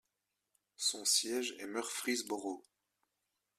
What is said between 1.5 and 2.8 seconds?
est Murfreesboro.